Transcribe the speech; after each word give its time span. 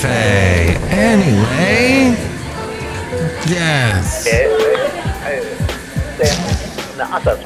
Cafe. 0.00 0.76
Anyway, 0.90 2.14
yes. 3.48 4.28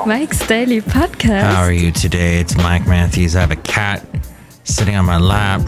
Mike's 0.04 0.44
Daily 0.48 0.80
Podcast. 0.80 1.42
How 1.42 1.62
are 1.62 1.72
you 1.72 1.92
today? 1.92 2.40
It's 2.40 2.56
Mike 2.56 2.88
Matthews. 2.88 3.36
I 3.36 3.40
have 3.42 3.52
a 3.52 3.56
cat 3.56 4.04
sitting 4.64 4.96
on 4.96 5.04
my 5.04 5.18
lap 5.18 5.60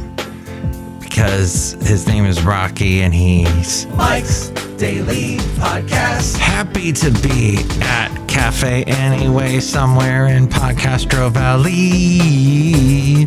because 1.00 1.74
his 1.86 2.08
name 2.08 2.24
is 2.24 2.42
Rocky 2.42 3.02
and 3.02 3.14
he's 3.14 3.86
Mike's 3.94 4.48
Daily 4.76 5.36
Podcast. 5.54 6.36
happy 6.36 6.92
to 6.94 7.12
be 7.22 7.58
at 7.80 8.08
Cafe 8.32 8.84
Anyway 8.84 9.60
somewhere 9.60 10.28
in 10.28 10.48
Podcastro 10.48 11.30
Valley. 11.30 13.26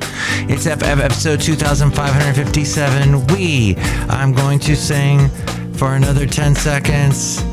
It's 0.52 0.66
episode 0.66 1.40
2557. 1.42 3.28
We, 3.28 3.76
I'm 4.10 4.34
going 4.34 4.58
to 4.62 4.76
sing 4.76 5.30
for 5.74 5.94
another 5.94 6.26
10 6.26 6.56
seconds 6.56 7.44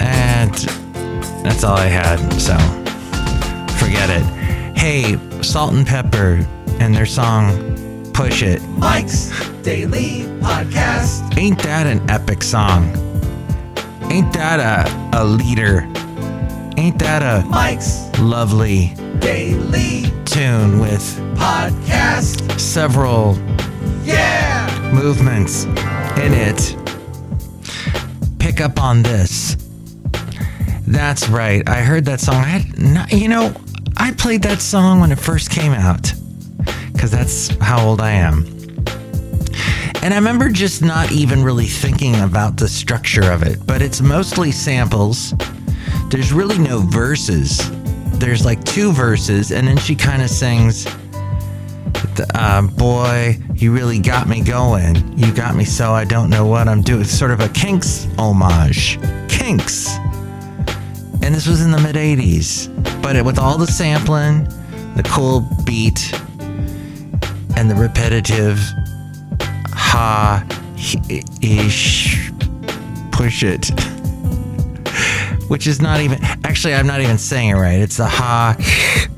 and 0.00 0.52
that's 1.44 1.62
all 1.62 1.76
I 1.76 1.86
had. 1.86 2.18
So 2.32 2.56
forget 3.78 4.10
it. 4.10 4.24
Hey, 4.76 5.16
Salt-N-Pepa 5.40 6.44
and 6.80 6.92
their 6.92 7.06
song 7.06 8.10
Push 8.12 8.42
It. 8.42 8.60
Mike's 8.70 9.30
Daily 9.62 10.22
Podcast. 10.40 11.38
Ain't 11.38 11.62
that 11.62 11.86
an 11.86 12.10
epic 12.10 12.42
song? 12.42 12.88
Ain't 14.10 14.32
that 14.32 14.58
a, 14.58 15.20
a 15.20 15.22
leader? 15.24 15.88
Ain't 16.78 16.98
that 17.00 17.22
a 17.22 17.44
Mike's 17.48 18.08
lovely 18.20 18.94
Daily 19.18 20.04
tune 20.24 20.78
with 20.78 21.02
Podcast. 21.34 22.58
several 22.60 23.36
Yeah! 24.04 24.90
movements 24.94 25.64
in 25.64 26.32
it? 26.32 26.76
Pick 28.38 28.60
up 28.60 28.80
on 28.80 29.02
this. 29.02 29.56
That's 30.86 31.28
right. 31.28 31.68
I 31.68 31.80
heard 31.82 32.04
that 32.04 32.20
song. 32.20 32.36
I 32.36 32.44
had, 32.58 32.78
not, 32.78 33.12
you 33.12 33.28
know, 33.28 33.52
I 33.96 34.12
played 34.12 34.42
that 34.42 34.60
song 34.60 35.00
when 35.00 35.10
it 35.10 35.18
first 35.18 35.50
came 35.50 35.72
out 35.72 36.12
because 36.92 37.10
that's 37.10 37.48
how 37.56 37.84
old 37.84 38.00
I 38.00 38.12
am. 38.12 38.44
And 40.00 40.14
I 40.14 40.16
remember 40.16 40.48
just 40.48 40.80
not 40.80 41.10
even 41.10 41.42
really 41.42 41.66
thinking 41.66 42.14
about 42.20 42.56
the 42.56 42.68
structure 42.68 43.32
of 43.32 43.42
it, 43.42 43.66
but 43.66 43.82
it's 43.82 44.00
mostly 44.00 44.52
samples. 44.52 45.34
There's 46.10 46.32
really 46.32 46.58
no 46.58 46.80
verses. 46.80 47.70
There's 48.18 48.44
like 48.44 48.64
two 48.64 48.92
verses, 48.92 49.52
and 49.52 49.68
then 49.68 49.76
she 49.76 49.94
kind 49.94 50.22
of 50.22 50.30
sings, 50.30 50.86
uh, 52.34 52.62
Boy, 52.62 53.38
you 53.54 53.72
really 53.72 53.98
got 53.98 54.26
me 54.26 54.42
going. 54.42 55.18
You 55.18 55.32
got 55.32 55.54
me 55.54 55.64
so 55.64 55.92
I 55.92 56.04
don't 56.04 56.30
know 56.30 56.46
what 56.46 56.66
I'm 56.66 56.82
doing. 56.82 57.02
It's 57.02 57.10
sort 57.10 57.30
of 57.30 57.40
a 57.40 57.48
Kinks 57.50 58.06
homage. 58.18 58.98
Kinks. 59.28 59.96
And 61.22 61.34
this 61.34 61.46
was 61.46 61.62
in 61.62 61.70
the 61.70 61.78
mid 61.78 61.96
80s. 61.96 62.68
But 63.02 63.16
it, 63.16 63.24
with 63.24 63.38
all 63.38 63.58
the 63.58 63.66
sampling, 63.66 64.44
the 64.96 65.02
cool 65.06 65.46
beat, 65.64 66.12
and 67.56 67.70
the 67.70 67.74
repetitive 67.74 68.58
ha 69.72 70.46
ish 71.42 72.30
push 73.10 73.42
it 73.42 73.70
which 75.48 75.66
is 75.66 75.80
not 75.80 76.00
even 76.00 76.18
actually 76.44 76.74
i'm 76.74 76.86
not 76.86 77.00
even 77.00 77.18
saying 77.18 77.50
it 77.50 77.54
right. 77.54 77.80
It's 77.80 77.98
a 77.98 78.06
ha 78.06 78.56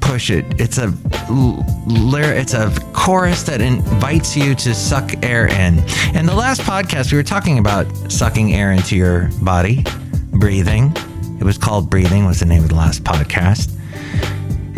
push 0.00 0.31
it. 0.31 0.45
It's 0.61 0.78
a 0.78 0.92
it's 1.28 2.55
a 2.55 2.72
chorus 2.92 3.42
that 3.45 3.61
invites 3.61 4.37
you 4.37 4.55
to 4.56 4.75
suck 4.75 5.25
air 5.25 5.47
in. 5.47 5.78
In 6.17 6.27
the 6.27 6.34
last 6.34 6.62
podcast 6.62 7.12
we 7.12 7.19
were 7.19 7.25
talking 7.25 7.59
about 7.59 7.87
sucking 8.11 8.55
air 8.55 8.72
into 8.72 8.97
your 8.97 9.28
body 9.42 9.84
breathing. 10.33 10.92
It 11.39 11.45
was 11.45 11.59
called 11.59 11.89
breathing 11.91 12.27
was 12.27 12.41
the 12.41 12.47
name 12.47 12.62
of 12.62 12.70
the 12.70 12.75
last 12.75 13.05
podcast. 13.05 13.71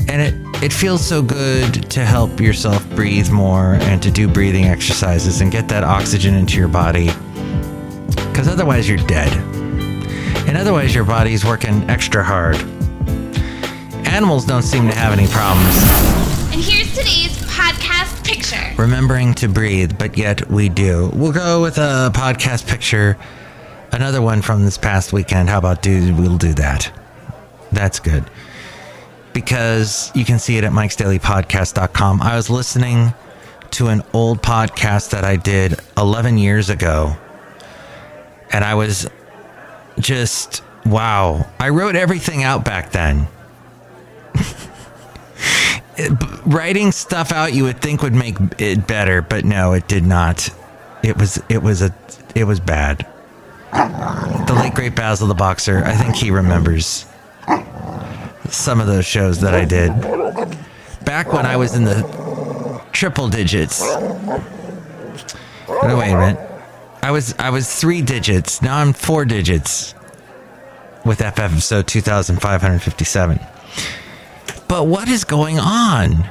And 0.08 0.20
it 0.20 0.34
it 0.62 0.72
feels 0.72 1.04
so 1.04 1.22
good 1.22 1.90
to 1.90 2.04
help 2.04 2.40
yourself 2.40 2.88
breathe 2.90 3.30
more 3.30 3.74
and 3.80 4.02
to 4.02 4.10
do 4.10 4.28
breathing 4.28 4.64
exercises 4.64 5.40
and 5.40 5.50
get 5.50 5.68
that 5.68 5.82
oxygen 5.82 6.34
into 6.34 6.56
your 6.56 6.68
body. 6.68 7.10
Because 8.30 8.48
otherwise 8.48 8.88
you're 8.88 8.98
dead 8.98 9.51
and 10.52 10.60
otherwise 10.60 10.94
your 10.94 11.04
body's 11.04 11.46
working 11.46 11.88
extra 11.88 12.22
hard. 12.22 12.56
Animals 14.06 14.44
don't 14.44 14.60
seem 14.60 14.86
to 14.86 14.94
have 14.94 15.18
any 15.18 15.26
problems. 15.28 15.74
And 16.52 16.62
here's 16.62 16.90
today's 16.90 17.32
podcast 17.46 18.22
picture. 18.22 18.74
remembering 18.76 19.32
to 19.32 19.48
breathe 19.48 19.96
but 19.98 20.18
yet 20.18 20.50
we 20.50 20.68
do. 20.68 21.10
We'll 21.14 21.32
go 21.32 21.62
with 21.62 21.78
a 21.78 22.12
podcast 22.14 22.68
picture. 22.68 23.16
Another 23.92 24.20
one 24.20 24.42
from 24.42 24.62
this 24.62 24.76
past 24.76 25.14
weekend. 25.14 25.48
How 25.48 25.56
about 25.56 25.80
do 25.80 26.14
we'll 26.16 26.36
do 26.36 26.52
that? 26.52 26.92
That's 27.72 27.98
good. 27.98 28.22
Because 29.32 30.12
you 30.14 30.26
can 30.26 30.38
see 30.38 30.58
it 30.58 30.64
at 30.64 30.72
mikesdailypodcast.com. 30.72 32.20
I 32.20 32.36
was 32.36 32.50
listening 32.50 33.14
to 33.70 33.88
an 33.88 34.02
old 34.12 34.42
podcast 34.42 35.12
that 35.12 35.24
I 35.24 35.36
did 35.36 35.80
11 35.96 36.36
years 36.36 36.68
ago, 36.68 37.16
and 38.50 38.62
I 38.62 38.74
was 38.74 39.08
just, 39.98 40.62
wow. 40.86 41.46
I 41.60 41.68
wrote 41.70 41.96
everything 41.96 42.42
out 42.42 42.64
back 42.64 42.92
then. 42.92 43.26
It- 45.96 46.12
Writing 46.46 46.90
stuff 46.90 47.30
out 47.32 47.52
you 47.54 47.64
would 47.64 47.80
think 47.80 48.02
would 48.02 48.14
make 48.14 48.36
it 48.58 48.86
better, 48.86 49.22
but 49.22 49.44
no, 49.44 49.72
it 49.74 49.86
did 49.88 50.04
not. 50.04 50.48
It 51.02 51.16
was 51.16 51.40
it 51.48 51.62
was 51.62 51.82
a 51.82 51.94
it 52.34 52.44
was 52.44 52.58
bad. 52.60 53.06
The 53.72 54.54
late 54.60 54.74
great 54.74 54.96
Basil 54.96 55.28
the 55.28 55.34
boxer, 55.34 55.84
I 55.84 55.94
think 55.94 56.16
he 56.16 56.30
remembers 56.32 57.06
some 58.48 58.80
of 58.80 58.86
those 58.88 59.06
shows 59.06 59.40
that 59.40 59.54
I 59.54 59.64
did 59.64 59.92
back 61.04 61.32
when 61.32 61.46
I 61.46 61.56
was 61.56 61.74
in 61.76 61.84
the 61.84 62.82
triple 62.92 63.28
digits. 63.28 63.80
No, 63.82 64.42
wait 65.68 66.12
a 66.12 66.18
minute. 66.18 66.51
I 67.02 67.10
was 67.10 67.34
I 67.38 67.50
was 67.50 67.72
three 67.74 68.00
digits. 68.00 68.62
Now 68.62 68.78
I'm 68.78 68.92
four 68.92 69.24
digits 69.24 69.94
with 71.04 71.18
FF 71.18 71.38
episode 71.38 71.88
2557. 71.88 73.40
But 74.68 74.86
what 74.86 75.08
is 75.08 75.24
going 75.24 75.58
on? 75.58 76.24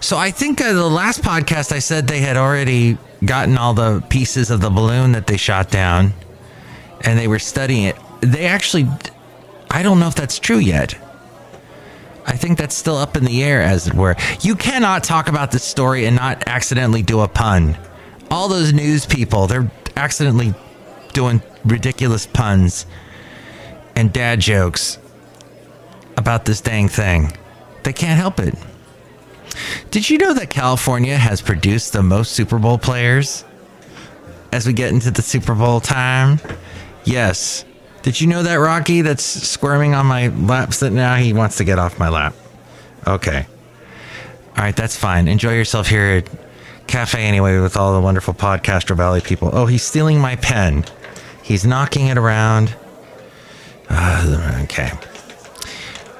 So 0.00 0.16
I 0.16 0.30
think 0.30 0.60
uh, 0.60 0.72
the 0.72 0.88
last 0.88 1.22
podcast 1.22 1.72
I 1.72 1.78
said 1.78 2.06
they 2.06 2.20
had 2.20 2.36
already 2.36 2.96
gotten 3.24 3.58
all 3.58 3.74
the 3.74 4.02
pieces 4.08 4.50
of 4.50 4.60
the 4.60 4.70
balloon 4.70 5.12
that 5.12 5.26
they 5.26 5.36
shot 5.36 5.70
down 5.70 6.12
and 7.02 7.18
they 7.18 7.28
were 7.28 7.38
studying 7.38 7.84
it. 7.84 7.96
They 8.22 8.46
actually 8.46 8.88
I 9.70 9.82
don't 9.82 10.00
know 10.00 10.08
if 10.08 10.14
that's 10.14 10.38
true 10.38 10.58
yet. 10.58 10.94
I 12.24 12.36
think 12.36 12.58
that's 12.58 12.74
still 12.74 12.96
up 12.96 13.16
in 13.16 13.24
the 13.24 13.44
air, 13.44 13.62
as 13.62 13.86
it 13.86 13.94
were. 13.94 14.16
You 14.40 14.56
cannot 14.56 15.04
talk 15.04 15.28
about 15.28 15.52
this 15.52 15.62
story 15.62 16.06
and 16.06 16.16
not 16.16 16.48
accidentally 16.48 17.02
do 17.02 17.20
a 17.20 17.28
pun. 17.28 17.78
All 18.30 18.48
those 18.48 18.72
news 18.72 19.06
people, 19.06 19.46
they're 19.46 19.70
accidentally 19.96 20.54
doing 21.12 21.42
ridiculous 21.64 22.26
puns 22.26 22.86
and 23.94 24.12
dad 24.12 24.40
jokes 24.40 24.98
about 26.16 26.44
this 26.44 26.60
dang 26.60 26.88
thing. 26.88 27.32
They 27.82 27.92
can't 27.92 28.18
help 28.18 28.38
it. 28.40 28.54
Did 29.90 30.10
you 30.10 30.18
know 30.18 30.34
that 30.34 30.50
California 30.50 31.16
has 31.16 31.40
produced 31.40 31.92
the 31.92 32.02
most 32.02 32.32
Super 32.32 32.58
Bowl 32.58 32.78
players? 32.78 33.44
As 34.52 34.66
we 34.66 34.72
get 34.72 34.92
into 34.92 35.10
the 35.10 35.22
Super 35.22 35.54
Bowl 35.54 35.80
time? 35.80 36.40
Yes. 37.04 37.64
Did 38.02 38.20
you 38.20 38.26
know 38.26 38.42
that 38.42 38.54
Rocky 38.54 39.00
that's 39.00 39.24
squirming 39.24 39.94
on 39.94 40.06
my 40.06 40.28
lap 40.28 40.70
that 40.70 40.90
now 40.90 41.16
he 41.16 41.32
wants 41.32 41.56
to 41.56 41.64
get 41.64 41.78
off 41.78 41.98
my 41.98 42.08
lap? 42.08 42.34
Okay. 43.06 43.46
All 44.56 44.64
right, 44.64 44.76
that's 44.76 44.96
fine. 44.96 45.28
Enjoy 45.28 45.54
yourself 45.54 45.88
here 45.88 46.22
at 46.24 46.45
Cafe 46.86 47.20
anyway 47.22 47.58
with 47.58 47.76
all 47.76 47.94
the 47.94 48.00
wonderful 48.00 48.34
Podcaster 48.34 48.96
Valley 48.96 49.20
people. 49.20 49.50
Oh, 49.52 49.66
he's 49.66 49.82
stealing 49.82 50.20
my 50.20 50.36
pen. 50.36 50.84
He's 51.42 51.64
knocking 51.66 52.06
it 52.06 52.18
around. 52.18 52.74
Uh, 53.88 54.60
okay. 54.64 54.90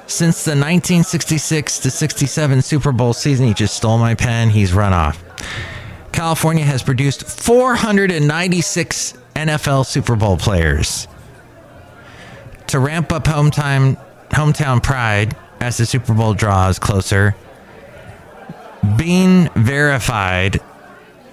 Since 0.07 0.45
the 0.45 0.51
1966 0.51 1.79
to 1.79 1.91
67 1.91 2.61
Super 2.61 2.91
Bowl 2.91 3.13
season, 3.13 3.47
he 3.47 3.53
just 3.53 3.75
stole 3.75 3.97
my 3.97 4.15
pen. 4.15 4.49
He's 4.49 4.73
run 4.73 4.93
off. 4.93 5.21
California 6.13 6.63
has 6.63 6.81
produced 6.81 7.23
496 7.27 9.13
NFL 9.35 9.85
Super 9.85 10.15
Bowl 10.15 10.37
players. 10.37 11.07
To 12.67 12.79
ramp 12.79 13.11
up 13.11 13.25
hometown 13.25 13.97
hometown 14.29 14.81
pride 14.81 15.35
as 15.61 15.77
the 15.77 15.85
Super 15.85 16.13
Bowl 16.13 16.33
draws 16.33 16.79
closer, 16.79 17.35
BeenVerified, 18.95 20.61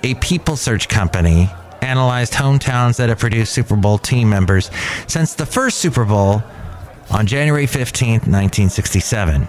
a 0.03 0.15
people 0.15 0.57
search 0.57 0.89
company, 0.89 1.49
analyzed 1.81 2.33
hometowns 2.33 2.97
that 2.97 3.09
have 3.09 3.19
produced 3.19 3.53
Super 3.53 3.77
Bowl 3.77 3.99
team 3.99 4.29
members 4.29 4.71
since 5.07 5.35
the 5.35 5.47
first 5.47 5.79
Super 5.79 6.05
Bowl 6.05 6.43
on 7.11 7.27
January 7.27 7.67
15th, 7.67 8.27
1967. 8.27 9.47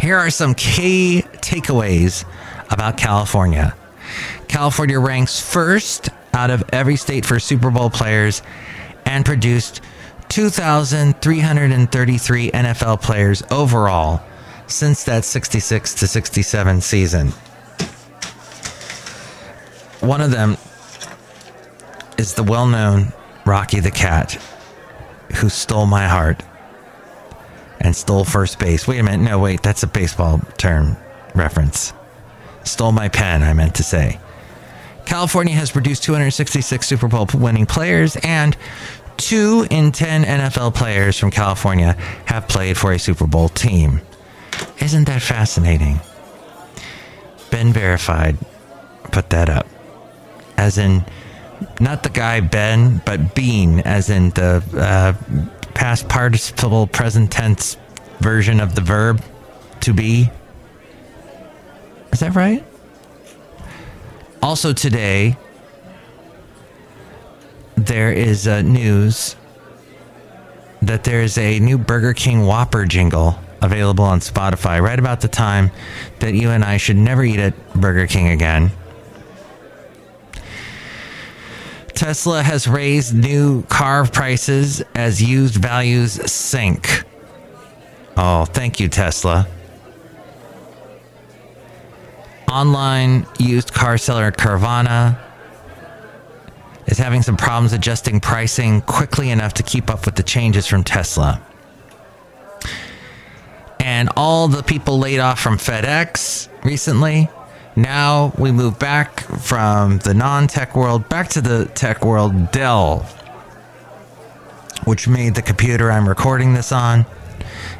Here 0.00 0.16
are 0.16 0.30
some 0.30 0.54
key 0.54 1.24
takeaways 1.36 2.24
about 2.70 2.96
California. 2.96 3.74
California 4.48 4.98
ranks 4.98 5.40
first 5.40 6.08
out 6.34 6.50
of 6.50 6.64
every 6.72 6.96
state 6.96 7.24
for 7.24 7.38
Super 7.38 7.70
Bowl 7.70 7.90
players 7.90 8.42
and 9.06 9.24
produced 9.24 9.80
2,333 10.28 12.50
NFL 12.50 13.02
players 13.02 13.42
overall 13.50 14.22
since 14.70 15.04
that 15.04 15.24
66 15.24 15.94
to 15.94 16.06
67 16.06 16.80
season. 16.80 17.28
One 20.00 20.20
of 20.20 20.30
them 20.30 20.56
is 22.16 22.34
the 22.34 22.42
well 22.42 22.66
known 22.66 23.12
Rocky 23.44 23.80
the 23.80 23.90
Cat, 23.90 24.32
who 25.36 25.48
stole 25.48 25.86
my 25.86 26.06
heart 26.06 26.42
and 27.80 27.94
stole 27.94 28.24
first 28.24 28.58
base. 28.58 28.86
Wait 28.86 28.98
a 28.98 29.02
minute. 29.02 29.24
No, 29.24 29.38
wait. 29.38 29.62
That's 29.62 29.82
a 29.82 29.86
baseball 29.86 30.40
term 30.56 30.96
reference. 31.34 31.92
Stole 32.64 32.92
my 32.92 33.08
pen, 33.08 33.42
I 33.42 33.52
meant 33.54 33.74
to 33.76 33.82
say. 33.82 34.20
California 35.06 35.54
has 35.54 35.70
produced 35.70 36.04
266 36.04 36.86
Super 36.86 37.08
Bowl 37.08 37.26
winning 37.34 37.66
players, 37.66 38.16
and 38.22 38.56
two 39.16 39.66
in 39.70 39.92
10 39.92 40.24
NFL 40.24 40.74
players 40.74 41.18
from 41.18 41.30
California 41.30 41.96
have 42.26 42.48
played 42.48 42.76
for 42.76 42.92
a 42.92 42.98
Super 42.98 43.26
Bowl 43.26 43.48
team. 43.48 44.00
Isn't 44.80 45.04
that 45.04 45.22
fascinating? 45.22 46.00
Ben 47.50 47.72
verified 47.72 48.36
put 49.10 49.30
that 49.30 49.48
up. 49.48 49.66
As 50.56 50.78
in, 50.78 51.04
not 51.78 52.02
the 52.02 52.08
guy 52.08 52.40
Ben, 52.40 53.02
but 53.04 53.34
Bean, 53.34 53.80
as 53.80 54.10
in 54.10 54.30
the 54.30 54.62
uh, 54.76 55.12
past 55.74 56.08
participle 56.08 56.86
present 56.86 57.30
tense 57.30 57.76
version 58.20 58.60
of 58.60 58.74
the 58.74 58.80
verb 58.80 59.22
to 59.80 59.92
be. 59.92 60.30
Is 62.12 62.20
that 62.20 62.34
right? 62.34 62.64
Also, 64.42 64.72
today, 64.72 65.36
there 67.76 68.12
is 68.12 68.46
uh, 68.46 68.62
news 68.62 69.36
that 70.82 71.04
there 71.04 71.22
is 71.22 71.36
a 71.38 71.58
new 71.60 71.78
Burger 71.78 72.14
King 72.14 72.46
Whopper 72.46 72.84
jingle 72.84 73.38
available 73.62 74.04
on 74.04 74.20
Spotify 74.20 74.80
right 74.80 74.98
about 74.98 75.20
the 75.20 75.28
time 75.28 75.70
that 76.20 76.34
you 76.34 76.50
and 76.50 76.64
I 76.64 76.76
should 76.76 76.96
never 76.96 77.22
eat 77.22 77.38
at 77.38 77.74
Burger 77.74 78.06
King 78.06 78.28
again. 78.28 78.72
Tesla 81.94 82.42
has 82.42 82.66
raised 82.66 83.14
new 83.14 83.62
car 83.64 84.06
prices 84.06 84.82
as 84.94 85.22
used 85.22 85.56
values 85.56 86.12
sink. 86.30 87.04
Oh, 88.16 88.46
thank 88.46 88.80
you, 88.80 88.88
Tesla. 88.88 89.46
Online 92.50 93.26
used 93.38 93.72
car 93.74 93.98
seller 93.98 94.32
Carvana 94.32 95.18
is 96.86 96.98
having 96.98 97.22
some 97.22 97.36
problems 97.36 97.72
adjusting 97.72 98.18
pricing 98.18 98.80
quickly 98.82 99.30
enough 99.30 99.54
to 99.54 99.62
keep 99.62 99.90
up 99.90 100.06
with 100.06 100.16
the 100.16 100.22
changes 100.22 100.66
from 100.66 100.82
Tesla. 100.82 101.40
And 103.80 104.10
all 104.16 104.46
the 104.48 104.62
people 104.62 104.98
laid 104.98 105.18
off 105.18 105.40
from 105.40 105.58
FedEx 105.58 106.48
recently 106.64 107.28
now 107.76 108.32
we 108.36 108.50
move 108.52 108.78
back 108.78 109.20
from 109.20 109.98
the 109.98 110.12
non 110.12 110.48
tech 110.48 110.74
world 110.74 111.08
back 111.08 111.28
to 111.30 111.40
the 111.40 111.66
tech 111.66 112.04
world. 112.04 112.50
Dell, 112.52 113.06
which 114.84 115.08
made 115.08 115.34
the 115.34 115.42
computer 115.42 115.90
I'm 115.90 116.08
recording 116.08 116.52
this 116.52 116.72
on, 116.72 117.06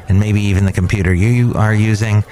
and 0.07 0.19
maybe 0.19 0.41
even 0.41 0.65
the 0.65 0.71
computer 0.71 1.13
you 1.13 1.53
are 1.55 1.73
using, 1.73 2.23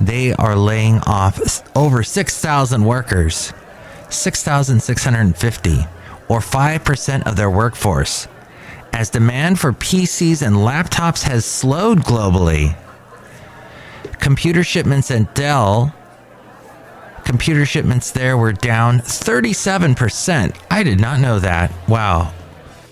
they 0.00 0.32
are 0.32 0.56
laying 0.56 1.00
off 1.00 1.62
over 1.76 2.02
6,000 2.02 2.84
workers, 2.84 3.52
6,650, 4.10 5.86
or 6.28 6.38
5% 6.38 7.26
of 7.26 7.36
their 7.36 7.50
workforce, 7.50 8.28
as 8.92 9.10
demand 9.10 9.58
for 9.58 9.72
PCs 9.72 10.46
and 10.46 10.56
laptops 10.56 11.24
has 11.24 11.44
slowed 11.44 11.98
globally. 12.00 12.76
Computer 14.20 14.64
shipments 14.64 15.10
at 15.10 15.34
Dell 15.34 15.94
computer 17.28 17.66
shipments 17.66 18.10
there 18.12 18.38
were 18.38 18.54
down 18.54 19.00
37%. 19.00 20.56
I 20.70 20.82
did 20.82 20.98
not 20.98 21.20
know 21.20 21.38
that. 21.40 21.70
Wow. 21.86 22.32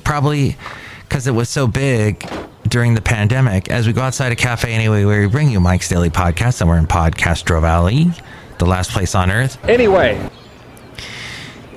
Probably 0.04 0.58
because 1.00 1.26
it 1.26 1.30
was 1.30 1.48
so 1.48 1.66
big 1.66 2.28
during 2.68 2.92
the 2.92 3.00
pandemic. 3.00 3.70
As 3.70 3.86
we 3.86 3.94
go 3.94 4.02
outside 4.02 4.32
a 4.32 4.36
cafe 4.36 4.74
anyway, 4.74 5.06
where 5.06 5.22
we 5.22 5.26
bring 5.26 5.48
you 5.48 5.58
Mike's 5.58 5.88
Daily 5.88 6.10
Podcast, 6.10 6.60
and 6.60 6.68
we're 6.68 6.76
in 6.76 6.86
Podcastro 6.86 7.62
Valley, 7.62 8.10
the 8.58 8.66
last 8.66 8.90
place 8.90 9.14
on 9.14 9.30
earth. 9.30 9.56
Anyway, 9.66 10.18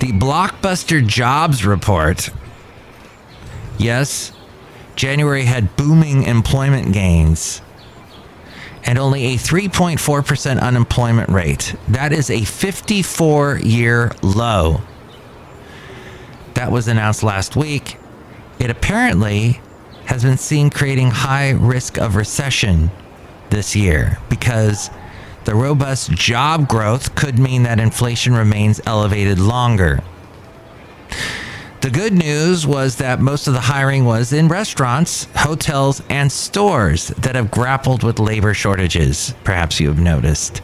the 0.00 0.12
Blockbuster 0.12 1.04
Jobs 1.04 1.64
Report. 1.64 2.28
Yes, 3.78 4.32
January 4.96 5.44
had 5.44 5.76
booming 5.76 6.24
employment 6.24 6.92
gains 6.92 7.62
and 8.84 8.98
only 8.98 9.34
a 9.34 9.36
3.4% 9.36 10.60
unemployment 10.60 11.28
rate. 11.28 11.74
That 11.88 12.12
is 12.12 12.30
a 12.30 12.44
54 12.44 13.58
year 13.58 14.12
low. 14.22 14.80
That 16.54 16.72
was 16.72 16.88
announced 16.88 17.22
last 17.22 17.56
week. 17.56 17.96
It 18.58 18.70
apparently 18.70 19.60
has 20.06 20.22
been 20.24 20.38
seen 20.38 20.70
creating 20.70 21.10
high 21.10 21.50
risk 21.50 21.98
of 21.98 22.16
recession 22.16 22.90
this 23.50 23.76
year 23.76 24.18
because 24.28 24.90
the 25.44 25.54
robust 25.54 26.10
job 26.12 26.68
growth 26.68 27.14
could 27.14 27.38
mean 27.38 27.62
that 27.62 27.80
inflation 27.80 28.34
remains 28.34 28.80
elevated 28.86 29.38
longer. 29.38 30.02
The 31.80 31.90
good 31.90 32.12
news 32.12 32.66
was 32.66 32.96
that 32.96 33.20
most 33.20 33.48
of 33.48 33.54
the 33.54 33.60
hiring 33.60 34.04
was 34.04 34.34
in 34.34 34.48
restaurants, 34.48 35.26
hotels, 35.34 36.02
and 36.10 36.30
stores 36.30 37.08
that 37.08 37.36
have 37.36 37.50
grappled 37.50 38.02
with 38.02 38.18
labor 38.18 38.52
shortages. 38.52 39.34
Perhaps 39.44 39.80
you 39.80 39.88
have 39.88 39.98
noticed 39.98 40.60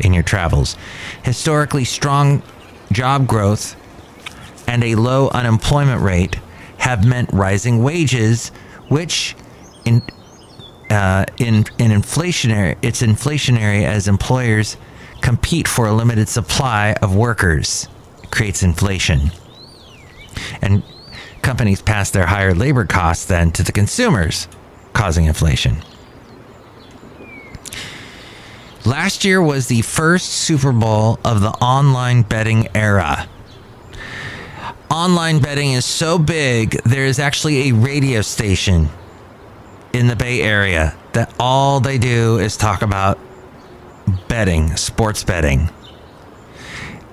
in 0.00 0.12
your 0.12 0.24
travels. 0.24 0.76
Historically 1.22 1.84
strong 1.84 2.42
job 2.90 3.28
growth 3.28 3.76
and 4.66 4.82
a 4.82 4.96
low 4.96 5.28
unemployment 5.28 6.02
rate 6.02 6.34
have 6.78 7.06
meant 7.06 7.30
rising 7.32 7.84
wages, 7.84 8.48
which 8.88 9.36
in 9.84 10.02
uh, 10.90 11.26
in 11.38 11.58
in 11.78 11.92
inflationary 11.92 12.76
it's 12.82 13.02
inflationary 13.02 13.84
as 13.84 14.08
employers 14.08 14.76
compete 15.20 15.68
for 15.68 15.86
a 15.86 15.92
limited 15.92 16.28
supply 16.28 16.96
of 17.00 17.14
workers. 17.14 17.86
It 18.24 18.32
creates 18.32 18.64
inflation 18.64 19.30
and 20.60 20.82
companies 21.42 21.80
pass 21.80 22.10
their 22.10 22.26
higher 22.26 22.54
labor 22.54 22.84
costs 22.84 23.24
then 23.26 23.52
to 23.52 23.62
the 23.62 23.72
consumers, 23.72 24.48
causing 24.92 25.26
inflation. 25.26 25.76
Last 28.84 29.24
year 29.24 29.42
was 29.42 29.66
the 29.66 29.82
first 29.82 30.26
Super 30.26 30.72
Bowl 30.72 31.18
of 31.24 31.40
the 31.40 31.50
online 31.50 32.22
betting 32.22 32.68
era. 32.74 33.28
Online 34.90 35.40
betting 35.40 35.72
is 35.72 35.84
so 35.84 36.18
big, 36.18 36.80
there 36.84 37.04
is 37.04 37.18
actually 37.18 37.68
a 37.68 37.74
radio 37.74 38.22
station 38.22 38.88
in 39.92 40.06
the 40.06 40.14
Bay 40.14 40.40
Area 40.40 40.96
that 41.14 41.34
all 41.40 41.80
they 41.80 41.98
do 41.98 42.38
is 42.38 42.56
talk 42.56 42.82
about 42.82 43.18
betting, 44.28 44.76
sports 44.76 45.24
betting 45.24 45.68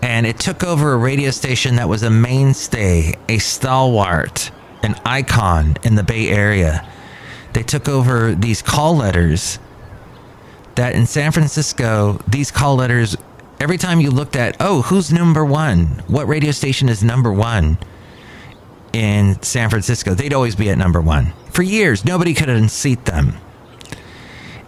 and 0.03 0.25
it 0.27 0.38
took 0.38 0.65
over 0.65 0.91
a 0.91 0.98
radio 0.98 1.31
station 1.31 1.77
that 1.77 1.88
was 1.88 2.03
a 2.03 2.10
mainstay, 2.10 3.13
a 3.29 3.38
stalwart, 3.38 4.51
an 4.83 4.95
icon 5.05 5.77
in 5.83 5.95
the 5.95 6.03
Bay 6.03 6.27
Area. 6.27 6.86
They 7.53 7.63
took 7.63 7.88
over 7.88 8.36
these 8.36 8.62
call 8.62 8.98
letters 8.98 9.60
that 10.75 10.93
in 10.93 11.05
San 11.05 11.31
Francisco, 11.31 12.19
these 12.27 12.51
call 12.51 12.75
letters, 12.75 13.15
every 13.62 13.77
time 13.77 14.01
you 14.01 14.12
looked 14.12 14.36
at, 14.36 14.57
oh, 14.60 14.81
who's 14.81 15.13
number 15.13 15.45
one? 15.45 15.86
What 16.07 16.27
radio 16.27 16.51
station 16.51 16.89
is 16.89 17.01
number 17.01 17.31
one 17.31 17.77
in 18.91 19.41
San 19.41 19.69
Francisco? 19.69 20.13
They'd 20.13 20.33
always 20.33 20.57
be 20.57 20.69
at 20.69 20.77
number 20.77 21.00
one. 21.00 21.31
For 21.51 21.63
years, 21.63 22.03
nobody 22.03 22.33
could 22.33 22.50
unseat 22.50 23.05
them. 23.05 23.38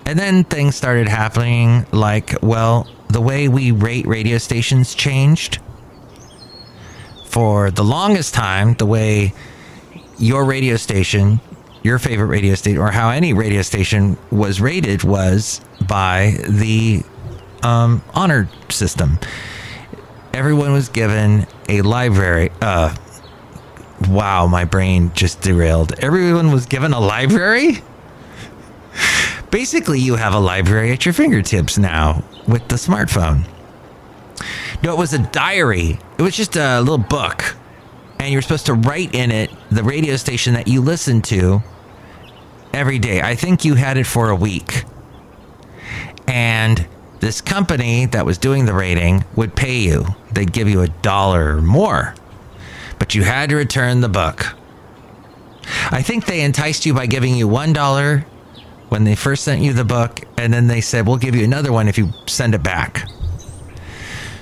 And 0.05 0.19
then 0.19 0.43
things 0.43 0.75
started 0.75 1.07
happening 1.07 1.85
like, 1.91 2.35
well, 2.43 2.87
the 3.09 3.21
way 3.21 3.47
we 3.47 3.71
rate 3.71 4.05
radio 4.05 4.37
stations 4.37 4.93
changed. 4.93 5.59
For 7.25 7.71
the 7.71 7.83
longest 7.83 8.33
time, 8.33 8.75
the 8.75 8.85
way 8.85 9.33
your 10.17 10.45
radio 10.45 10.75
station, 10.77 11.39
your 11.83 11.99
favorite 11.99 12.27
radio 12.27 12.55
station, 12.55 12.79
or 12.79 12.91
how 12.91 13.09
any 13.09 13.33
radio 13.33 13.61
station 13.61 14.17
was 14.31 14.61
rated 14.61 15.03
was 15.03 15.59
by 15.87 16.37
the 16.47 17.03
um, 17.63 18.01
honor 18.13 18.47
system. 18.69 19.19
Everyone 20.33 20.71
was 20.71 20.89
given 20.89 21.47
a 21.67 21.81
library. 21.81 22.51
Uh, 22.61 22.95
wow, 24.07 24.45
my 24.47 24.65
brain 24.65 25.11
just 25.13 25.41
derailed. 25.41 25.97
Everyone 25.99 26.51
was 26.51 26.65
given 26.65 26.93
a 26.93 26.99
library? 26.99 27.81
Basically, 29.55 30.01
you 30.01 30.17
have 30.17 30.33
a 30.33 30.39
library 30.39 30.91
at 30.91 31.05
your 31.05 31.13
fingertips 31.13 31.77
now 31.77 32.25
with 32.45 32.67
the 32.67 32.75
smartphone. 32.75 33.47
No, 34.83 34.91
it 34.91 34.97
was 34.97 35.13
a 35.13 35.19
diary. 35.19 35.97
It 36.17 36.21
was 36.21 36.35
just 36.35 36.57
a 36.57 36.81
little 36.81 36.97
book. 36.97 37.55
And 38.19 38.31
you 38.31 38.37
were 38.37 38.41
supposed 38.41 38.65
to 38.65 38.73
write 38.73 39.15
in 39.15 39.31
it 39.31 39.49
the 39.71 39.81
radio 39.81 40.17
station 40.17 40.55
that 40.55 40.67
you 40.67 40.81
listened 40.81 41.23
to 41.25 41.63
every 42.73 42.99
day. 42.99 43.21
I 43.21 43.35
think 43.35 43.63
you 43.63 43.75
had 43.75 43.95
it 43.95 44.05
for 44.05 44.29
a 44.29 44.35
week. 44.35 44.83
And 46.27 46.85
this 47.21 47.39
company 47.39 48.07
that 48.07 48.25
was 48.25 48.37
doing 48.37 48.65
the 48.65 48.73
rating 48.73 49.23
would 49.37 49.55
pay 49.55 49.77
you. 49.77 50.05
They'd 50.33 50.51
give 50.51 50.67
you 50.67 50.81
a 50.81 50.89
dollar 50.89 51.55
or 51.55 51.61
more. 51.61 52.13
But 52.99 53.15
you 53.15 53.23
had 53.23 53.51
to 53.51 53.55
return 53.55 54.01
the 54.01 54.09
book. 54.09 54.53
I 55.91 56.01
think 56.01 56.25
they 56.25 56.41
enticed 56.41 56.85
you 56.85 56.93
by 56.93 57.05
giving 57.05 57.37
you 57.37 57.47
$1 57.47 58.25
when 58.89 59.03
they 59.03 59.15
first 59.15 59.43
sent 59.43 59.61
you 59.61 59.73
the 59.73 59.85
book, 59.85 60.21
and 60.37 60.53
then 60.53 60.67
they 60.67 60.81
said, 60.81 61.07
We'll 61.07 61.17
give 61.17 61.35
you 61.35 61.43
another 61.43 61.71
one 61.71 61.87
if 61.87 61.97
you 61.97 62.09
send 62.27 62.55
it 62.55 62.63
back. 62.63 63.07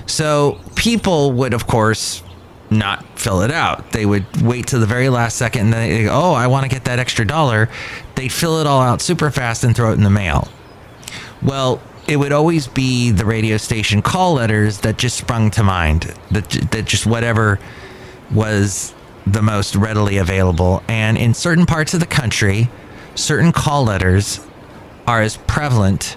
So 0.06 0.60
people 0.74 1.32
would, 1.32 1.54
of 1.54 1.66
course, 1.66 2.22
not 2.70 3.04
fill 3.18 3.42
it 3.42 3.50
out. 3.50 3.92
They 3.92 4.06
would 4.06 4.26
wait 4.42 4.68
to 4.68 4.78
the 4.78 4.86
very 4.86 5.08
last 5.08 5.36
second 5.36 5.62
and 5.66 5.72
then 5.72 5.88
they 5.88 6.04
go, 6.04 6.10
Oh, 6.12 6.32
I 6.32 6.46
want 6.46 6.64
to 6.64 6.68
get 6.68 6.84
that 6.84 6.98
extra 6.98 7.26
dollar. 7.26 7.68
They'd 8.14 8.32
fill 8.32 8.60
it 8.60 8.66
all 8.66 8.82
out 8.82 9.00
super 9.00 9.30
fast 9.30 9.64
and 9.64 9.74
throw 9.74 9.90
it 9.90 9.94
in 9.94 10.02
the 10.02 10.10
mail. 10.10 10.48
Well, 11.42 11.80
it 12.06 12.16
would 12.16 12.32
always 12.32 12.66
be 12.66 13.10
the 13.10 13.24
radio 13.24 13.56
station 13.56 14.02
call 14.02 14.34
letters 14.34 14.80
that 14.80 14.98
just 14.98 15.16
sprung 15.16 15.50
to 15.52 15.62
mind, 15.62 16.14
that, 16.30 16.50
that 16.70 16.84
just 16.84 17.06
whatever 17.06 17.58
was 18.30 18.94
the 19.26 19.40
most 19.40 19.74
readily 19.74 20.18
available. 20.18 20.82
And 20.88 21.16
in 21.16 21.32
certain 21.32 21.64
parts 21.64 21.94
of 21.94 22.00
the 22.00 22.06
country, 22.06 22.68
certain 23.14 23.52
call 23.52 23.84
letters 23.84 24.40
are 25.06 25.22
as 25.22 25.36
prevalent, 25.36 26.16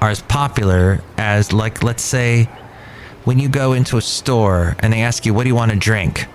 are 0.00 0.10
as 0.10 0.22
popular 0.22 1.00
as, 1.16 1.52
like, 1.52 1.82
let's 1.82 2.02
say, 2.02 2.44
when 3.24 3.38
you 3.38 3.48
go 3.48 3.72
into 3.72 3.96
a 3.96 4.02
store 4.02 4.76
and 4.78 4.92
they 4.92 5.02
ask 5.02 5.26
you, 5.26 5.34
what 5.34 5.42
do 5.42 5.48
you 5.48 5.54
want 5.54 5.70
to 5.70 5.76
drink? 5.76 6.26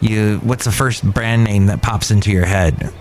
You, 0.00 0.38
what's 0.42 0.64
the 0.64 0.72
first 0.72 1.04
brand 1.04 1.44
name 1.44 1.66
that 1.66 1.82
pops 1.82 2.10
into 2.10 2.30
your 2.30 2.44
head? 2.44 2.92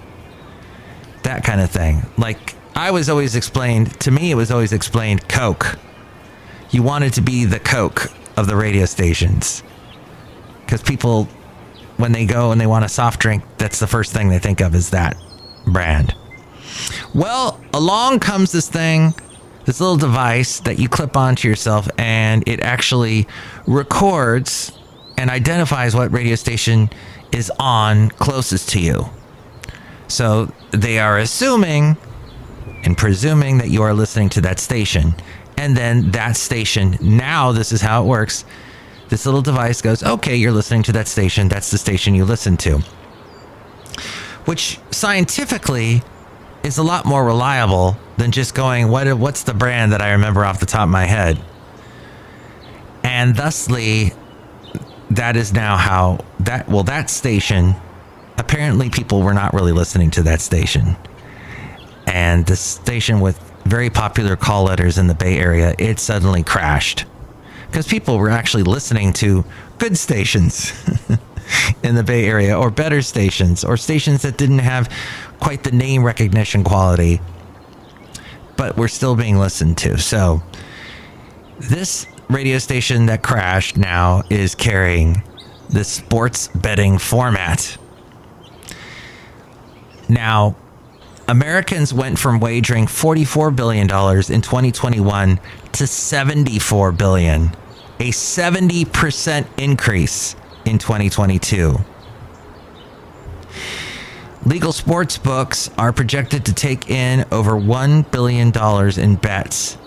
That 1.23 1.43
kind 1.43 1.59
of 1.59 1.69
thing. 1.69 2.03
Like, 2.17 2.55
I 2.75 2.91
was 2.91 3.09
always 3.09 3.35
explained, 3.35 3.99
to 4.01 4.11
me, 4.11 4.31
it 4.31 4.35
was 4.35 4.51
always 4.51 4.73
explained 4.73 5.27
Coke. 5.27 5.77
You 6.71 6.81
wanted 6.81 7.13
to 7.13 7.21
be 7.21 7.45
the 7.45 7.59
Coke 7.59 8.11
of 8.37 8.47
the 8.47 8.55
radio 8.55 8.85
stations. 8.85 9.63
Because 10.61 10.81
people, 10.81 11.25
when 11.97 12.13
they 12.13 12.25
go 12.25 12.51
and 12.51 12.59
they 12.59 12.67
want 12.67 12.85
a 12.85 12.89
soft 12.89 13.19
drink, 13.19 13.43
that's 13.57 13.79
the 13.79 13.87
first 13.87 14.13
thing 14.13 14.29
they 14.29 14.39
think 14.39 14.61
of 14.61 14.73
is 14.73 14.91
that 14.91 15.17
brand. 15.65 16.15
Well, 17.13 17.59
along 17.73 18.19
comes 18.19 18.51
this 18.51 18.67
thing, 18.67 19.13
this 19.65 19.79
little 19.79 19.97
device 19.97 20.59
that 20.61 20.79
you 20.79 20.89
clip 20.89 21.15
onto 21.15 21.47
yourself, 21.47 21.87
and 21.97 22.47
it 22.47 22.59
actually 22.59 23.27
records 23.67 24.71
and 25.17 25.29
identifies 25.29 25.95
what 25.95 26.11
radio 26.11 26.35
station 26.35 26.89
is 27.31 27.51
on 27.59 28.09
closest 28.09 28.69
to 28.69 28.79
you. 28.79 29.05
So 30.07 30.51
they 30.71 30.99
are 30.99 31.17
assuming 31.19 31.97
and 32.83 32.97
presuming 32.97 33.59
that 33.59 33.69
you 33.69 33.81
are 33.83 33.93
listening 33.93 34.29
to 34.29 34.41
that 34.41 34.59
station. 34.59 35.13
And 35.57 35.77
then 35.77 36.11
that 36.11 36.35
station, 36.35 36.97
now 36.99 37.51
this 37.51 37.71
is 37.71 37.81
how 37.81 38.03
it 38.03 38.07
works. 38.07 38.43
This 39.09 39.25
little 39.25 39.41
device 39.41 39.81
goes, 39.81 40.03
okay, 40.03 40.35
you're 40.35 40.51
listening 40.51 40.83
to 40.83 40.91
that 40.93 41.07
station. 41.07 41.47
That's 41.47 41.71
the 41.71 41.77
station 41.77 42.15
you 42.15 42.25
listen 42.25 42.57
to 42.57 42.83
which 44.45 44.79
scientifically 44.91 46.01
is 46.63 46.77
a 46.77 46.83
lot 46.83 47.05
more 47.05 47.23
reliable 47.23 47.97
than 48.17 48.31
just 48.31 48.55
going, 48.55 48.87
what, 48.87 49.11
what's 49.17 49.43
the 49.43 49.53
brand 49.53 49.91
that 49.91 50.01
I 50.01 50.11
remember 50.11 50.45
off 50.45 50.59
the 50.59 50.65
top 50.65 50.83
of 50.83 50.89
my 50.89 51.05
head? 51.05 51.39
And 53.03 53.35
thusly, 53.35 54.13
that 55.11 55.35
is 55.35 55.53
now 55.53 55.77
how 55.77 56.23
that, 56.39 56.67
well, 56.69 56.83
that 56.83 57.09
station, 57.09 57.75
apparently 58.37 58.89
people 58.89 59.21
were 59.21 59.33
not 59.33 59.53
really 59.53 59.71
listening 59.71 60.11
to 60.11 60.23
that 60.23 60.41
station. 60.41 60.95
And 62.07 62.45
the 62.45 62.55
station 62.55 63.19
with 63.19 63.39
very 63.65 63.89
popular 63.89 64.35
call 64.35 64.63
letters 64.63 64.97
in 64.97 65.07
the 65.07 65.13
Bay 65.15 65.37
Area, 65.37 65.73
it 65.77 65.99
suddenly 65.99 66.43
crashed 66.43 67.05
because 67.67 67.87
people 67.87 68.17
were 68.17 68.29
actually 68.29 68.63
listening 68.63 69.13
to 69.13 69.43
good 69.79 69.97
stations. 69.97 70.73
in 71.83 71.95
the 71.95 72.03
Bay 72.03 72.25
Area, 72.25 72.57
or 72.57 72.69
better 72.69 73.01
stations, 73.01 73.63
or 73.63 73.77
stations 73.77 74.21
that 74.21 74.37
didn't 74.37 74.59
have 74.59 74.89
quite 75.39 75.63
the 75.63 75.71
name 75.71 76.03
recognition 76.03 76.63
quality, 76.63 77.19
but 78.57 78.77
were 78.77 78.87
still 78.87 79.15
being 79.15 79.37
listened 79.37 79.77
to. 79.79 79.97
So, 79.97 80.41
this 81.59 82.07
radio 82.29 82.57
station 82.57 83.05
that 83.07 83.23
crashed 83.23 83.77
now 83.77 84.23
is 84.29 84.55
carrying 84.55 85.23
the 85.69 85.83
sports 85.83 86.47
betting 86.49 86.97
format. 86.97 87.77
Now, 90.09 90.55
Americans 91.27 91.93
went 91.93 92.19
from 92.19 92.39
wagering 92.39 92.85
$44 92.85 93.55
billion 93.55 93.83
in 93.83 94.41
2021 94.41 95.39
to 95.73 95.87
74 95.87 96.91
billion, 96.91 97.45
a 97.99 98.09
70% 98.09 99.47
increase 99.57 100.35
in 100.65 100.77
2022. 100.77 101.77
Legal 104.45 104.73
sports 104.73 105.17
books 105.17 105.69
are 105.77 105.93
projected 105.93 106.45
to 106.45 106.53
take 106.53 106.89
in 106.89 107.25
over 107.31 107.51
$1 107.51 108.11
billion 108.11 108.51
in 108.99 109.15
bets 109.15 109.77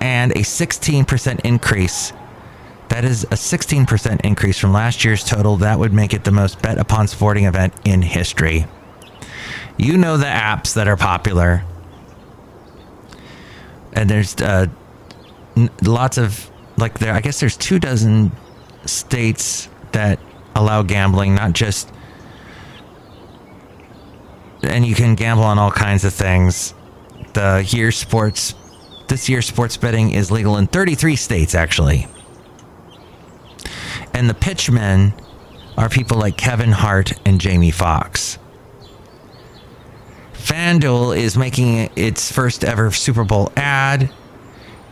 and 0.00 0.32
a 0.32 0.40
16% 0.40 1.40
increase. 1.44 2.12
That 2.88 3.04
is 3.04 3.24
a 3.24 3.36
16% 3.36 4.20
increase 4.22 4.58
from 4.58 4.72
last 4.72 5.04
year's 5.04 5.22
total. 5.22 5.58
That 5.58 5.78
would 5.78 5.92
make 5.92 6.12
it 6.12 6.24
the 6.24 6.32
most 6.32 6.60
bet 6.60 6.78
upon 6.78 7.06
sporting 7.06 7.44
event 7.44 7.72
in 7.84 8.02
history. 8.02 8.66
You 9.78 9.96
know 9.96 10.16
the 10.16 10.26
apps 10.26 10.74
that 10.74 10.88
are 10.88 10.96
popular. 10.96 11.64
And 13.92 14.10
there's 14.10 14.34
uh, 14.36 14.66
lots 15.82 16.18
of, 16.18 16.50
like, 16.76 16.98
there, 16.98 17.14
I 17.14 17.20
guess 17.20 17.38
there's 17.38 17.56
two 17.56 17.78
dozen 17.78 18.32
states 18.86 19.68
that 19.94 20.20
allow 20.54 20.82
gambling, 20.82 21.34
not 21.34 21.52
just. 21.52 21.90
And 24.62 24.86
you 24.86 24.94
can 24.94 25.14
gamble 25.14 25.44
on 25.44 25.58
all 25.58 25.70
kinds 25.70 26.04
of 26.04 26.12
things. 26.14 26.74
The 27.32 27.66
year 27.68 27.90
sports, 27.90 28.54
this 29.08 29.28
year 29.28 29.42
sports 29.42 29.76
betting 29.76 30.10
is 30.10 30.30
legal 30.30 30.56
in 30.56 30.66
33 30.66 31.16
states, 31.16 31.54
actually. 31.54 32.06
And 34.12 34.30
the 34.30 34.34
pitchmen 34.34 35.12
are 35.76 35.88
people 35.88 36.18
like 36.18 36.36
Kevin 36.36 36.70
Hart 36.72 37.12
and 37.26 37.40
Jamie 37.40 37.72
Foxx. 37.72 38.38
FanDuel 40.34 41.16
is 41.16 41.36
making 41.36 41.90
its 41.96 42.30
first 42.30 42.64
ever 42.64 42.90
Super 42.90 43.24
Bowl 43.24 43.50
ad 43.56 44.12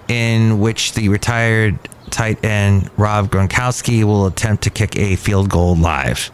in 0.08 0.58
which 0.58 0.94
the 0.94 1.08
retired 1.08 1.78
tight 2.12 2.44
end 2.44 2.90
Rob 2.96 3.30
Gronkowski 3.30 4.04
will 4.04 4.26
attempt 4.26 4.62
to 4.64 4.70
kick 4.70 4.96
a 4.96 5.16
field 5.16 5.48
goal 5.48 5.74
live. 5.74 6.30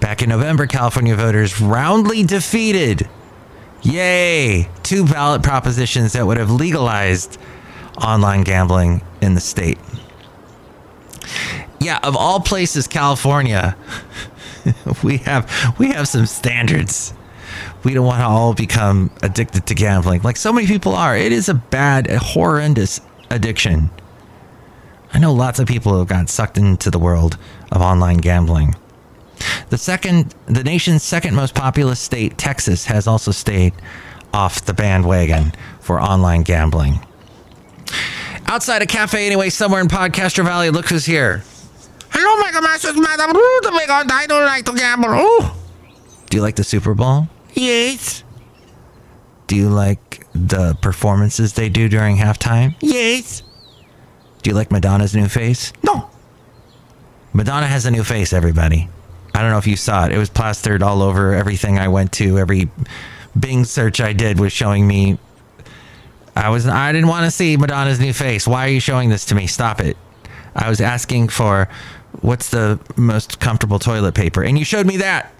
Back 0.00 0.22
in 0.22 0.28
November, 0.28 0.66
California 0.66 1.16
voters 1.16 1.60
roundly 1.60 2.22
defeated, 2.22 3.08
yay, 3.82 4.68
two 4.82 5.04
ballot 5.04 5.42
propositions 5.42 6.12
that 6.12 6.26
would 6.26 6.36
have 6.36 6.50
legalized 6.50 7.38
online 8.02 8.42
gambling 8.42 9.02
in 9.20 9.34
the 9.34 9.40
state. 9.40 9.78
Yeah, 11.80 11.98
of 12.02 12.16
all 12.16 12.40
places, 12.40 12.86
California, 12.86 13.76
we 15.02 15.18
have 15.18 15.74
we 15.78 15.88
have 15.92 16.08
some 16.08 16.26
standards. 16.26 17.12
We 17.82 17.92
don't 17.92 18.06
want 18.06 18.20
to 18.20 18.26
all 18.26 18.54
become 18.54 19.10
addicted 19.22 19.66
to 19.66 19.74
gambling 19.74 20.22
like 20.22 20.36
so 20.36 20.52
many 20.52 20.66
people 20.66 20.94
are. 20.94 21.16
It 21.16 21.32
is 21.32 21.48
a 21.48 21.54
bad, 21.54 22.08
a 22.08 22.18
horrendous 22.18 23.00
addiction. 23.30 23.90
I 25.14 25.18
know 25.18 25.32
lots 25.32 25.60
of 25.60 25.68
people 25.68 25.92
who 25.92 25.98
have 26.00 26.08
got 26.08 26.28
sucked 26.28 26.58
into 26.58 26.90
the 26.90 26.98
world 26.98 27.38
of 27.70 27.80
online 27.80 28.16
gambling. 28.16 28.74
The 29.70 29.78
second, 29.78 30.34
the 30.46 30.64
nation's 30.64 31.04
second 31.04 31.36
most 31.36 31.54
populous 31.54 32.00
state, 32.00 32.36
Texas, 32.36 32.84
has 32.86 33.06
also 33.06 33.30
stayed 33.30 33.74
off 34.32 34.64
the 34.64 34.74
bandwagon 34.74 35.52
for 35.80 36.00
online 36.00 36.42
gambling. 36.42 36.98
Outside 38.46 38.82
a 38.82 38.86
cafe, 38.86 39.26
anyway, 39.26 39.50
somewhere 39.50 39.80
in 39.80 39.86
Podcaster 39.86 40.44
Valley, 40.44 40.70
look 40.70 40.88
who's 40.88 41.06
here. 41.06 41.44
Hello, 42.10 42.42
Mega 42.42 42.60
Masters, 42.60 42.96
Madam 42.96 43.34
Ruth. 43.34 43.72
My 43.72 43.84
God, 43.86 44.10
I 44.10 44.26
don't 44.26 44.44
like 44.44 44.64
to 44.66 44.72
gamble. 44.72 45.08
Oh. 45.10 45.56
Do 46.28 46.36
you 46.36 46.42
like 46.42 46.56
the 46.56 46.64
Super 46.64 46.94
Bowl? 46.94 47.28
Yes. 47.54 48.24
Do 49.46 49.54
you 49.54 49.68
like 49.68 50.26
the 50.34 50.74
performances 50.82 51.52
they 51.52 51.68
do 51.68 51.88
during 51.88 52.16
halftime? 52.16 52.74
Yes. 52.80 53.42
Do 54.44 54.50
you 54.50 54.54
like 54.54 54.70
Madonna's 54.70 55.16
new 55.16 55.26
face? 55.26 55.72
No. 55.82 56.10
Madonna 57.32 57.66
has 57.66 57.86
a 57.86 57.90
new 57.90 58.04
face, 58.04 58.34
everybody. 58.34 58.90
I 59.34 59.40
don't 59.40 59.50
know 59.50 59.56
if 59.56 59.66
you 59.66 59.74
saw 59.74 60.04
it. 60.04 60.12
It 60.12 60.18
was 60.18 60.28
plastered 60.28 60.82
all 60.82 61.00
over 61.00 61.32
everything 61.32 61.78
I 61.78 61.88
went 61.88 62.12
to. 62.12 62.38
Every 62.38 62.70
Bing 63.38 63.64
search 63.64 64.02
I 64.02 64.12
did 64.12 64.38
was 64.38 64.52
showing 64.52 64.86
me 64.86 65.18
I 66.36 66.50
was 66.50 66.68
I 66.68 66.92
didn't 66.92 67.08
want 67.08 67.24
to 67.24 67.30
see 67.30 67.56
Madonna's 67.56 67.98
new 67.98 68.12
face. 68.12 68.46
Why 68.46 68.66
are 68.66 68.70
you 68.70 68.80
showing 68.80 69.08
this 69.08 69.24
to 69.26 69.34
me? 69.34 69.46
Stop 69.46 69.80
it. 69.80 69.96
I 70.54 70.68
was 70.68 70.80
asking 70.80 71.28
for 71.28 71.66
what's 72.20 72.50
the 72.50 72.78
most 72.96 73.40
comfortable 73.40 73.78
toilet 73.78 74.14
paper, 74.14 74.44
and 74.44 74.58
you 74.58 74.64
showed 74.66 74.86
me 74.86 74.98
that. 74.98 75.32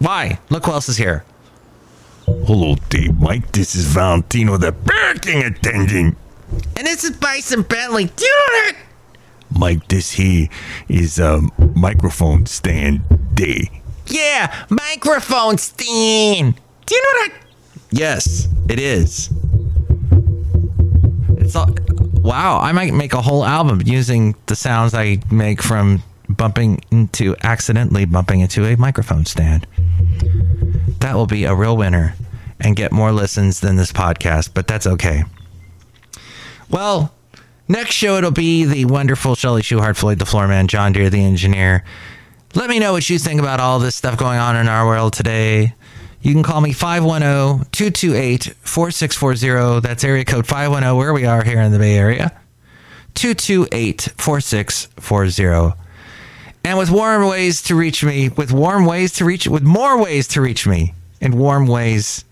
Why? 0.00 0.40
Look 0.50 0.66
who 0.66 0.72
else 0.72 0.88
is 0.88 0.96
here. 0.96 1.24
Hello, 2.26 2.74
Dave 2.88 3.20
Mike. 3.20 3.52
This 3.52 3.76
is 3.76 3.86
Valentino, 3.86 4.56
the 4.56 4.72
parking 4.72 5.44
attendant. 5.44 6.18
And 6.76 6.86
this 6.86 7.04
is 7.04 7.16
Bison 7.16 7.62
Bentley. 7.62 8.06
Do 8.06 8.24
you 8.24 8.30
know 8.30 8.52
that? 8.62 8.76
Mike, 9.56 9.86
this 9.88 10.12
here 10.12 10.48
is 10.88 11.18
a 11.18 11.40
microphone 11.74 12.46
stand 12.46 13.02
D. 13.34 13.70
Yeah, 14.06 14.52
microphone 14.68 15.58
stand. 15.58 16.54
Do 16.86 16.94
you 16.94 17.02
know 17.02 17.26
that? 17.26 17.32
Yes, 17.90 18.48
it 18.68 18.80
is. 18.80 19.30
It's 21.38 21.54
all, 21.54 21.74
wow. 22.20 22.58
I 22.58 22.72
might 22.72 22.92
make 22.92 23.12
a 23.12 23.22
whole 23.22 23.44
album 23.44 23.80
using 23.84 24.34
the 24.46 24.56
sounds 24.56 24.94
I 24.94 25.18
make 25.30 25.62
from 25.62 26.02
bumping 26.28 26.80
into 26.90 27.36
accidentally 27.42 28.04
bumping 28.04 28.40
into 28.40 28.64
a 28.66 28.76
microphone 28.76 29.24
stand. 29.24 29.66
That 31.00 31.14
will 31.14 31.26
be 31.26 31.44
a 31.44 31.54
real 31.54 31.76
winner 31.76 32.14
and 32.60 32.76
get 32.76 32.92
more 32.92 33.12
listens 33.12 33.60
than 33.60 33.76
this 33.76 33.92
podcast, 33.92 34.50
but 34.54 34.66
that's 34.66 34.86
okay. 34.86 35.24
Well, 36.74 37.14
next 37.68 37.92
show 37.92 38.16
it'll 38.16 38.32
be 38.32 38.64
the 38.64 38.86
wonderful 38.86 39.36
Chely 39.36 39.60
Shoehart, 39.60 39.94
Floyd 39.94 40.18
the 40.18 40.24
Floorman, 40.24 40.66
John 40.66 40.92
Deer 40.92 41.08
the 41.08 41.24
Engineer. 41.24 41.84
Let 42.56 42.68
me 42.68 42.80
know 42.80 42.92
what 42.92 43.08
you 43.08 43.16
think 43.16 43.40
about 43.40 43.60
all 43.60 43.78
this 43.78 43.94
stuff 43.94 44.18
going 44.18 44.40
on 44.40 44.56
in 44.56 44.66
our 44.66 44.84
world 44.84 45.12
today. 45.12 45.72
You 46.20 46.32
can 46.32 46.42
call 46.42 46.60
me 46.60 46.72
510 46.72 47.70
228 47.70 48.56
4640. 48.62 49.86
That's 49.86 50.02
area 50.02 50.24
code 50.24 50.48
510, 50.48 50.96
where 50.96 51.14
we 51.14 51.24
are 51.26 51.44
here 51.44 51.60
in 51.60 51.70
the 51.70 51.78
Bay 51.78 51.96
Area. 51.96 52.36
228 53.14 54.08
4640. 54.18 55.80
And 56.64 56.76
with 56.76 56.90
warm 56.90 57.28
ways 57.28 57.62
to 57.62 57.76
reach 57.76 58.02
me, 58.02 58.30
with 58.30 58.50
warm 58.50 58.84
ways 58.84 59.12
to 59.12 59.24
reach, 59.24 59.46
with 59.46 59.62
more 59.62 60.02
ways 60.02 60.26
to 60.26 60.40
reach 60.40 60.66
me, 60.66 60.94
and 61.20 61.34
warm 61.34 61.68
ways 61.68 62.24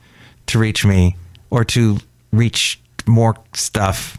to 0.46 0.58
reach 0.58 0.84
me, 0.84 1.14
or 1.48 1.64
to 1.66 1.98
reach 2.32 2.80
more 3.06 3.36
stuff 3.54 4.18